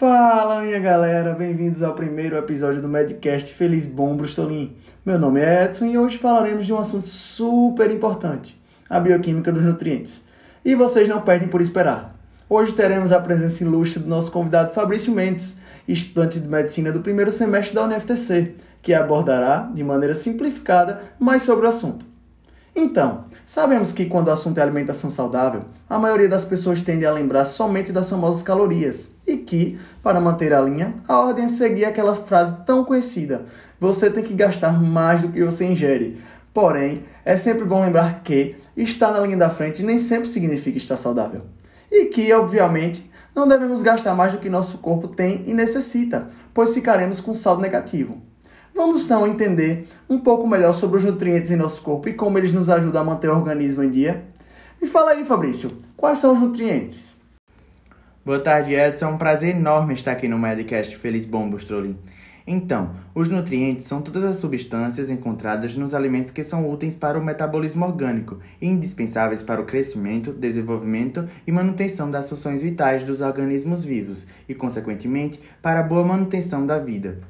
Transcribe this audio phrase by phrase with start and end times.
[0.00, 4.74] Fala, minha galera, bem-vindos ao primeiro episódio do Medcast Feliz Bom Brustolin.
[5.04, 8.58] Meu nome é Edson e hoje falaremos de um assunto super importante,
[8.88, 10.24] a bioquímica dos nutrientes.
[10.64, 12.18] E vocês não perdem por esperar.
[12.48, 17.30] Hoje teremos a presença ilustre do nosso convidado Fabrício Mendes, estudante de medicina do primeiro
[17.30, 22.09] semestre da UNFTC, que abordará, de maneira simplificada, mais sobre o assunto.
[22.74, 27.12] Então, sabemos que quando o assunto é alimentação saudável, a maioria das pessoas tende a
[27.12, 31.84] lembrar somente das famosas calorias e que, para manter a linha, a ordem é seguir
[31.84, 33.44] aquela frase tão conhecida:
[33.78, 36.20] você tem que gastar mais do que você ingere.
[36.52, 40.96] Porém, é sempre bom lembrar que estar na linha da frente nem sempre significa estar
[40.96, 41.42] saudável.
[41.90, 46.74] E que, obviamente, não devemos gastar mais do que nosso corpo tem e necessita, pois
[46.74, 48.20] ficaremos com saldo negativo.
[48.74, 52.52] Vamos então entender um pouco melhor sobre os nutrientes em nosso corpo e como eles
[52.52, 54.24] nos ajudam a manter o organismo em dia.
[54.80, 57.18] Me fala aí, Fabrício, quais são os nutrientes?
[58.24, 59.06] Boa tarde, Edson.
[59.06, 61.96] É um prazer enorme estar aqui no Medcast Feliz Bom Bustrolin.
[62.46, 67.24] Então, os nutrientes são todas as substâncias encontradas nos alimentos que são úteis para o
[67.24, 73.84] metabolismo orgânico e indispensáveis para o crescimento, desenvolvimento e manutenção das funções vitais dos organismos
[73.84, 77.20] vivos e, consequentemente, para a boa manutenção da vida.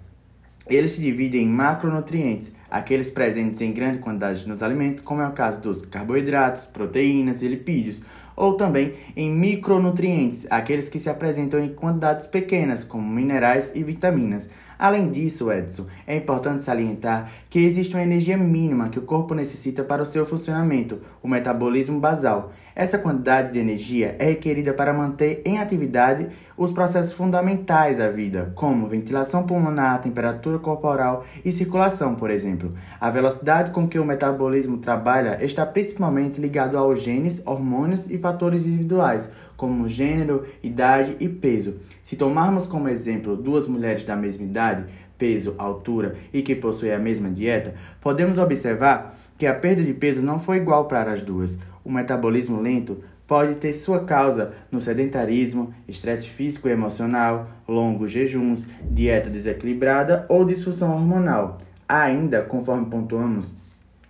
[0.70, 5.32] Eles se dividem em macronutrientes, aqueles presentes em grande quantidade nos alimentos, como é o
[5.32, 8.00] caso dos carboidratos, proteínas e lipídios,
[8.36, 14.48] ou também em micronutrientes, aqueles que se apresentam em quantidades pequenas, como minerais e vitaminas.
[14.80, 19.84] Além disso, Edson, é importante salientar que existe uma energia mínima que o corpo necessita
[19.84, 22.50] para o seu funcionamento, o metabolismo basal.
[22.74, 28.52] Essa quantidade de energia é requerida para manter em atividade os processos fundamentais da vida,
[28.54, 32.72] como ventilação pulmonar, temperatura corporal e circulação, por exemplo.
[32.98, 38.64] A velocidade com que o metabolismo trabalha está principalmente ligado aos genes, hormônios e fatores
[38.64, 39.28] individuais,
[39.60, 41.74] como gênero, idade e peso.
[42.02, 44.86] Se tomarmos como exemplo duas mulheres da mesma idade,
[45.18, 50.22] peso, altura e que possuem a mesma dieta, podemos observar que a perda de peso
[50.22, 51.58] não foi igual para as duas.
[51.84, 58.66] O metabolismo lento pode ter sua causa no sedentarismo, estresse físico e emocional, longos jejuns,
[58.90, 61.58] dieta desequilibrada ou disfunção hormonal.
[61.86, 63.44] Ainda, conforme pontuamos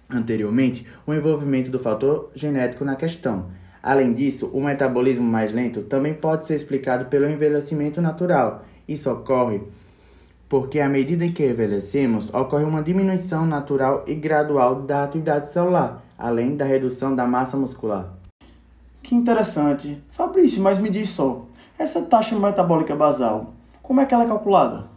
[0.08, 3.46] anteriormente, o envolvimento do fator genético na questão.
[3.82, 8.64] Além disso, o metabolismo mais lento também pode ser explicado pelo envelhecimento natural.
[8.86, 9.62] Isso ocorre
[10.50, 16.02] porque, à medida em que envelhecemos, ocorre uma diminuição natural e gradual da atividade celular,
[16.18, 18.12] além da redução da massa muscular.
[19.00, 20.02] Que interessante.
[20.10, 21.46] Fabrício, mas me diz só,
[21.78, 24.90] essa taxa metabólica basal, como é que ela é calculada?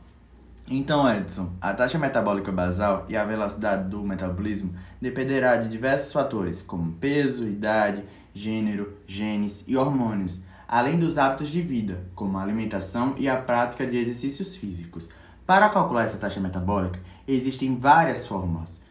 [0.68, 6.62] Então, Edson, a taxa metabólica basal e a velocidade do metabolismo dependerá de diversos fatores,
[6.62, 13.14] como peso, idade, gênero, genes e hormônios, além dos hábitos de vida, como a alimentação
[13.18, 15.08] e a prática de exercícios físicos.
[15.46, 18.82] Para calcular essa taxa metabólica, existem várias fórmulas.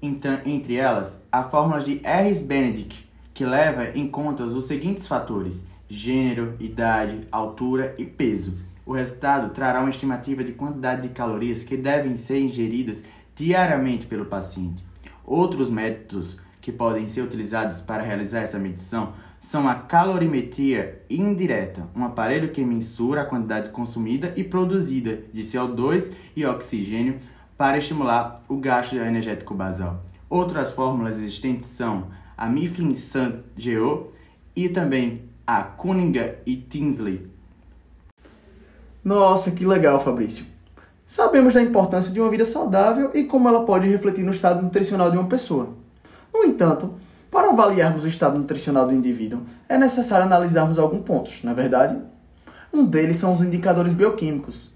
[0.00, 6.54] Então, entre elas, a fórmula de Harris-Benedict, que leva em conta os seguintes fatores: gênero,
[6.60, 8.56] idade, altura e peso.
[8.86, 13.02] O resultado trará uma estimativa de quantidade de calorias que devem ser ingeridas
[13.34, 14.84] diariamente pelo paciente.
[15.24, 22.04] Outros métodos que podem ser utilizados para realizar essa medição são a calorimetria indireta, um
[22.04, 27.20] aparelho que mensura a quantidade consumida e produzida de CO2 e oxigênio
[27.56, 30.02] para estimular o gasto energético basal.
[30.28, 33.44] Outras fórmulas existentes são a Mifflin-St.
[34.56, 37.30] e também a Cunningham e Tinsley.
[39.04, 40.44] Nossa, que legal, Fabrício.
[41.04, 45.12] Sabemos da importância de uma vida saudável e como ela pode refletir no estado nutricional
[45.12, 45.85] de uma pessoa.
[46.36, 46.96] No entanto,
[47.30, 51.96] para avaliarmos o estado nutricional do indivíduo, é necessário analisarmos alguns pontos, não é verdade?
[52.70, 54.70] Um deles são os indicadores bioquímicos.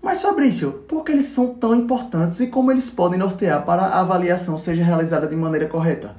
[0.00, 4.00] Mas Fabrício, por que eles são tão importantes e como eles podem nortear para a
[4.00, 6.14] avaliação seja realizada de maneira correta?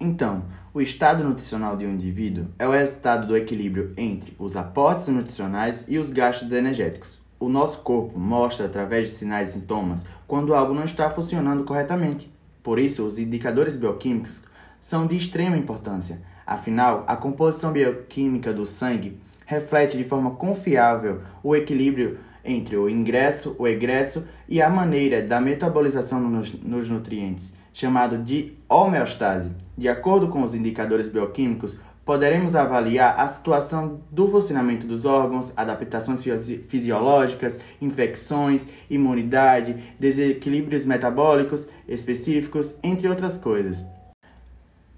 [0.00, 0.42] Então,
[0.74, 5.84] o estado nutricional de um indivíduo é o resultado do equilíbrio entre os aportes nutricionais
[5.86, 7.20] e os gastos energéticos.
[7.38, 12.34] O nosso corpo mostra através de sinais e sintomas quando algo não está funcionando corretamente.
[12.66, 14.42] Por isso, os indicadores bioquímicos
[14.80, 16.20] são de extrema importância.
[16.44, 23.54] Afinal, a composição bioquímica do sangue reflete de forma confiável o equilíbrio entre o ingresso,
[23.56, 29.52] o egresso e a maneira da metabolização nos, nos nutrientes, chamado de homeostase.
[29.78, 36.24] De acordo com os indicadores bioquímicos, poderemos avaliar a situação do funcionamento dos órgãos, adaptações
[36.68, 43.84] fisiológicas, infecções, imunidade, desequilíbrios metabólicos específicos, entre outras coisas.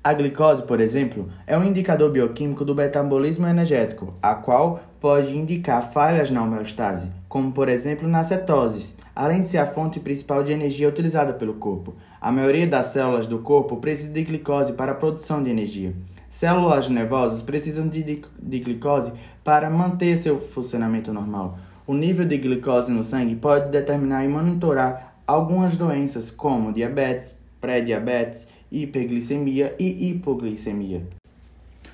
[0.04, 5.90] A glicose, por exemplo, é um indicador bioquímico do metabolismo energético, a qual pode indicar
[5.90, 10.52] falhas na homeostase, como por exemplo na cetose, além de ser a fonte principal de
[10.52, 11.94] energia utilizada pelo corpo.
[12.20, 15.94] A maioria das células do corpo precisa de glicose para a produção de energia.
[16.30, 21.58] Células nervosas precisam de, de glicose para manter seu funcionamento normal.
[21.86, 28.46] O nível de glicose no sangue pode determinar e monitorar algumas doenças, como diabetes, pré-diabetes,
[28.70, 31.06] hiperglicemia e hipoglicemia.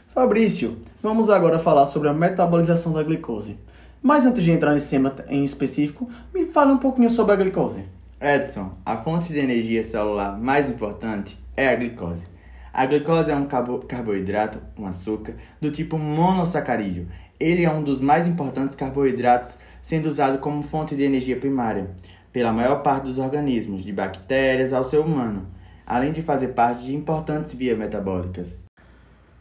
[0.08, 3.56] Fabrício, vamos agora falar sobre a metabolização da glicose.
[4.02, 7.84] Mas antes de entrar nesse tema em específico, me fale um pouquinho sobre a glicose.
[8.20, 12.33] Edson, a fonte de energia celular mais importante é a glicose.
[12.75, 17.09] A glicose é um carboidrato, um açúcar, do tipo monossacarídeo.
[17.41, 21.91] Ele é um dos mais importantes carboidratos, sendo usado como fonte de energia primária
[22.32, 25.55] pela maior parte dos organismos, de bactérias ao ser humano
[25.87, 28.49] além de fazer parte de importantes vias metabólicas.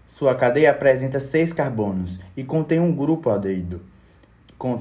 [0.06, 3.82] Sua cadeia apresenta seis carbonos e contém um grupo aldeído,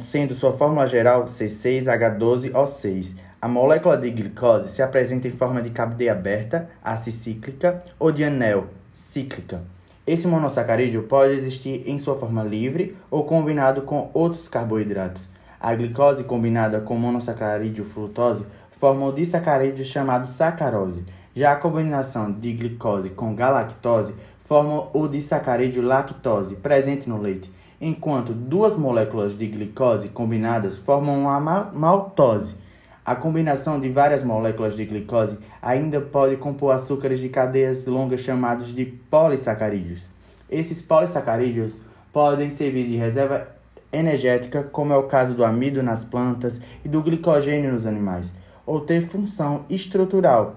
[0.01, 3.17] sendo sua fórmula geral C6H12O6.
[3.43, 8.69] A molécula de glicose se apresenta em forma de cadeia aberta, acicíclica ou de anel
[8.93, 9.63] cíclica.
[10.07, 15.29] Esse monossacarídeo pode existir em sua forma livre ou combinado com outros carboidratos.
[15.59, 21.05] A glicose combinada com monossacarídeo frutose forma o disacarídeo chamado sacarose,
[21.35, 28.33] já a combinação de glicose com galactose forma o disacarídeo lactose presente no leite, enquanto
[28.33, 32.62] duas moléculas de glicose combinadas formam a maltose.
[33.05, 38.73] A combinação de várias moléculas de glicose ainda pode compor açúcares de cadeias longas chamados
[38.73, 40.09] de polissacarídeos.
[40.49, 41.75] Esses polissacarídeos
[42.13, 43.49] podem servir de reserva
[43.93, 48.33] energética, como é o caso do amido nas plantas e do glicogênio nos animais,
[48.65, 50.55] ou ter função estrutural,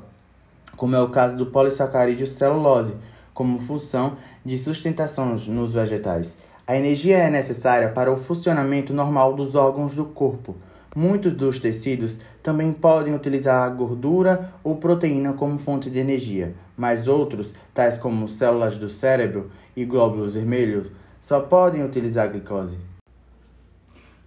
[0.77, 2.95] como é o caso do polissacarídeo celulose,
[3.33, 6.37] como função de sustentação nos vegetais.
[6.67, 10.55] A energia é necessária para o funcionamento normal dos órgãos do corpo.
[10.95, 17.05] Muitos dos tecidos também podem utilizar a gordura ou proteína como fonte de energia, mas
[17.05, 20.87] outros, tais como células do cérebro e glóbulos vermelhos,
[21.19, 22.77] só podem utilizar a glicose.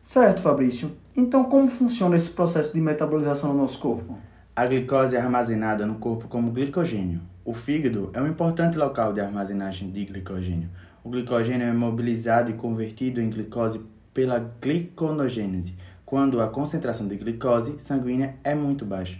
[0.03, 0.93] Certo, Fabrício.
[1.17, 4.19] Então, como funciona esse processo de metabolização no nosso corpo?
[4.55, 7.23] A glicose é armazenada no corpo como glicogênio.
[7.47, 10.69] O fígado é um importante local de armazenagem de glicogênio.
[11.03, 13.81] O glicogênio é mobilizado e convertido em glicose
[14.13, 15.75] pela gliconogênese,
[16.09, 19.19] quando a concentração de glicose sanguínea é muito baixa.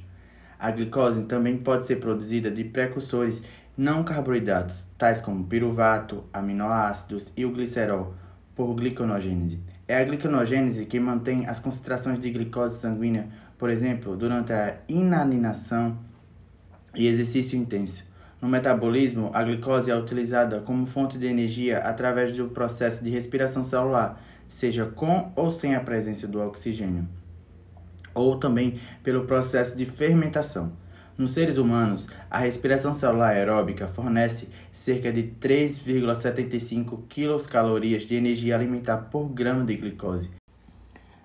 [0.59, 3.43] A glicose também pode ser produzida de precursores
[3.77, 8.15] não carboidratos, tais como piruvato, aminoácidos e o glicerol,
[8.57, 9.61] por gliconogênese.
[9.87, 15.99] É a gliconogênese que mantém as concentrações de glicose sanguínea por exemplo, durante a inanição
[16.95, 18.07] e exercício intenso.
[18.41, 23.65] No metabolismo, a glicose é utilizada como fonte de energia através do processo de respiração
[23.65, 27.09] celular, seja com ou sem a presença do oxigênio,
[28.15, 30.73] ou também pelo processo de fermentação.
[31.17, 39.09] Nos seres humanos, a respiração celular aeróbica fornece cerca de 3,75 kcal de energia alimentar
[39.11, 40.31] por grama de glicose,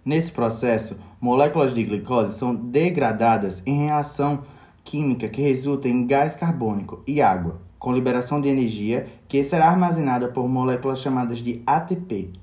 [0.05, 4.43] Nesse processo, moléculas de glicose são degradadas em reação
[4.83, 10.27] química que resulta em gás carbônico e água, com liberação de energia que será armazenada
[10.27, 12.33] por moléculas chamadas de ATP,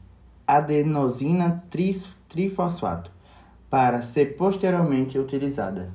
[0.57, 1.63] adenosina
[2.29, 3.11] trifosfato,
[3.69, 5.91] para ser posteriormente utilizada.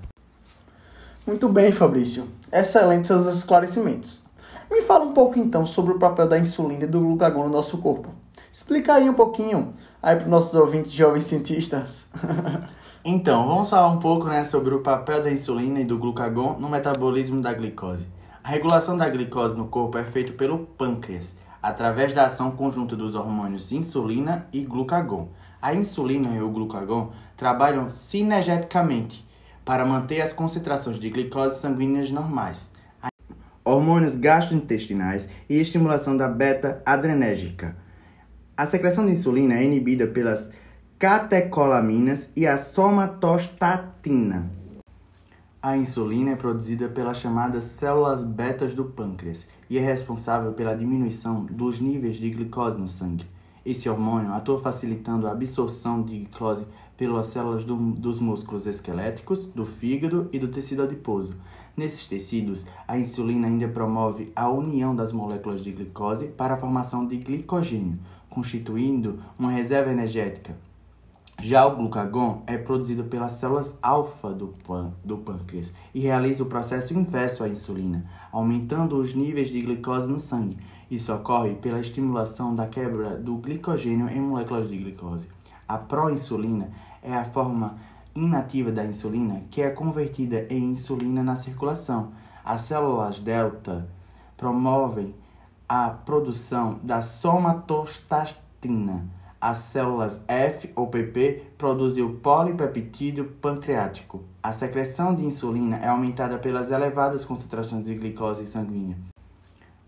[1.26, 2.28] Muito bem, Fabrício.
[2.52, 4.24] Excelentes seus esclarecimentos.
[4.70, 7.78] Me fala um pouco então sobre o papel da insulina e do glucagon no nosso
[7.80, 8.10] corpo.
[8.52, 12.08] Explica aí um pouquinho aí para os nossos ouvintes jovens cientistas.
[13.04, 16.70] então, vamos falar um pouco né, sobre o papel da insulina e do glucagon no
[16.70, 18.06] metabolismo da glicose.
[18.44, 21.34] A regulação da glicose no corpo é feita pelo pâncreas,
[21.68, 25.30] através da ação conjunta dos hormônios insulina e glucagon.
[25.62, 29.26] A insulina e o glucagon trabalham sinergeticamente
[29.64, 32.72] para manter as concentrações de glicose sanguíneas normais,
[33.64, 37.76] hormônios gastrointestinais e estimulação da beta-adrenérgica
[38.58, 40.50] a secreção de insulina é inibida pelas
[40.98, 44.50] catecolaminas e a somatostatina.
[45.66, 51.44] A insulina é produzida pelas chamadas células betas do pâncreas e é responsável pela diminuição
[51.44, 53.26] dos níveis de glicose no sangue.
[53.66, 59.66] Esse hormônio atua facilitando a absorção de glicose pelas células do, dos músculos esqueléticos, do
[59.66, 61.36] fígado e do tecido adiposo.
[61.76, 67.08] Nesses tecidos, a insulina ainda promove a união das moléculas de glicose para a formação
[67.08, 67.98] de glicogênio,
[68.30, 70.56] constituindo uma reserva energética.
[71.42, 74.54] Já o glucagon é produzido pelas células alfa do,
[75.04, 80.20] do pâncreas e realiza o processo inverso à insulina, aumentando os níveis de glicose no
[80.20, 80.58] sangue.
[80.90, 85.28] Isso ocorre pela estimulação da quebra do glicogênio em moléculas de glicose.
[85.68, 86.72] A proinsulina
[87.04, 87.76] é a forma
[88.16, 92.14] inativa da insulina que é convertida em insulina na circulação.
[92.44, 93.88] As células delta
[94.38, 95.14] promovem
[95.68, 99.06] a produção da somatostatina
[99.48, 104.24] as células F ou PP produzem o polipeptídeo pancreático.
[104.42, 108.98] A secreção de insulina é aumentada pelas elevadas concentrações de glicose sanguínea.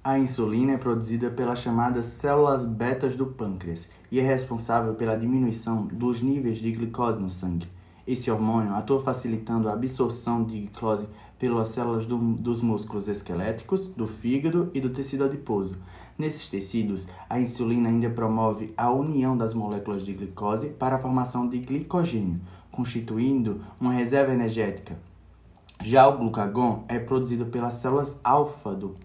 [0.03, 5.87] A insulina é produzida pelas chamadas células betas do pâncreas e é responsável pela diminuição
[5.87, 7.67] dos níveis de glicose no sangue.
[8.05, 11.07] Esse hormônio atua facilitando a absorção de glicose
[11.39, 15.77] pelas células do, dos músculos esqueléticos, do fígado e do tecido adiposo.
[16.17, 21.47] Nesses tecidos, a insulina ainda promove a união das moléculas de glicose para a formação
[21.47, 22.41] de glicogênio,
[22.71, 24.97] constituindo uma reserva energética.
[25.83, 28.95] Já o glucagon é produzido pelas células alfa do,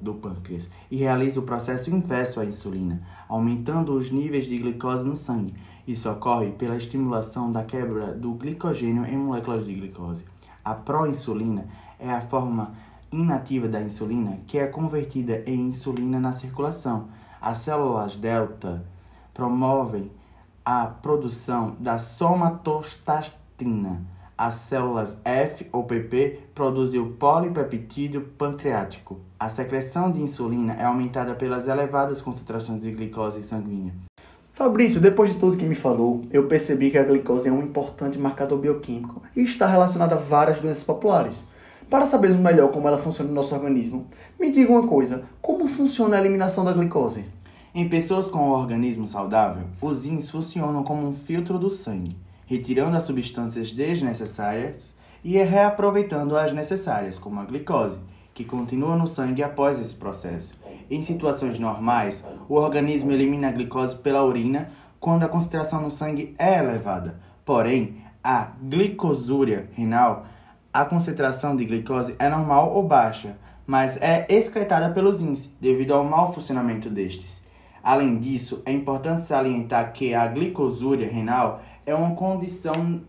[0.00, 5.14] do pâncreas e realiza o processo inverso à insulina, aumentando os níveis de glicose no
[5.14, 5.52] sangue.
[5.86, 10.24] Isso ocorre pela estimulação da quebra do glicogênio em moléculas de glicose.
[10.64, 11.66] A proinsulina
[11.98, 12.72] é a forma
[13.10, 17.08] inativa da insulina que é convertida em insulina na circulação.
[17.40, 18.84] As células delta
[19.34, 20.10] promovem
[20.64, 24.00] a produção da somatostatina
[24.36, 29.20] as células F ou PP produzem o polipeptídeo pancreático.
[29.38, 33.94] A secreção de insulina é aumentada pelas elevadas concentrações de glicose sanguínea.
[34.52, 38.18] Fabrício, depois de tudo que me falou, eu percebi que a glicose é um importante
[38.18, 41.46] marcador bioquímico e está relacionada a várias doenças populares.
[41.88, 44.06] Para sabermos melhor como ela funciona no nosso organismo,
[44.38, 47.24] me diga uma coisa: como funciona a eliminação da glicose?
[47.74, 52.16] Em pessoas com um organismo saudável, os rins funcionam como um filtro do sangue
[52.52, 54.94] retirando as substâncias desnecessárias
[55.24, 57.98] e reaproveitando as necessárias, como a glicose,
[58.34, 60.54] que continua no sangue após esse processo.
[60.90, 66.34] Em situações normais, o organismo elimina a glicose pela urina quando a concentração no sangue
[66.38, 67.20] é elevada.
[67.44, 70.26] Porém, a glicosúria renal,
[70.72, 73.36] a concentração de glicose é normal ou baixa,
[73.66, 77.42] mas é excretada pelos rins devido ao mau funcionamento destes.
[77.82, 83.00] Além disso, é importante salientar que a glicosúria renal é uma condição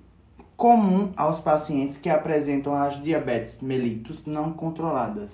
[0.55, 5.29] comum aos pacientes que apresentam as diabetes mellitus não controladas.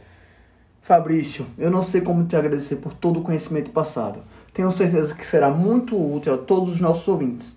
[0.82, 4.22] Fabrício, eu não sei como te agradecer por todo o conhecimento passado.
[4.54, 7.54] Tenho certeza que será muito útil a todos os nossos ouvintes.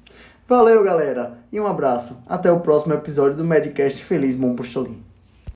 [0.46, 2.22] Valeu, galera, e um abraço.
[2.28, 5.11] Até o próximo episódio do Medcast Feliz Bom Postolim.